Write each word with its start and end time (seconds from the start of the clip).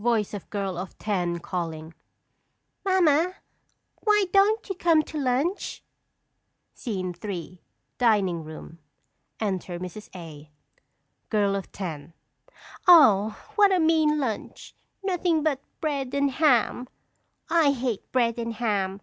_]Voice 0.02 0.34
of 0.34 0.50
Girl 0.50 0.76
of 0.76 0.98
Ten, 0.98 1.38
calling: 1.38 1.94
Mamma, 2.84 3.36
why 4.02 4.26
don't 4.30 4.68
you 4.68 4.74
come 4.74 5.02
to 5.04 5.16
lunch? 5.16 5.82
SCENE 6.74 7.14
III. 7.24 7.62
DINING 7.96 8.44
ROOM. 8.44 8.78
Enter 9.40 9.78
Mrs. 9.80 10.10
A. 10.14 10.50
Girl 11.30 11.56
of 11.56 11.72
Ten. 11.72 12.12
Oh, 12.86 13.34
what 13.54 13.72
a 13.72 13.80
mean 13.80 14.18
lunch! 14.20 14.74
Nothing 15.02 15.42
but 15.42 15.62
bread 15.80 16.12
and 16.12 16.32
ham. 16.32 16.86
I 17.48 17.72
hate 17.72 18.12
bread 18.12 18.38
and 18.38 18.52
ham! 18.56 19.00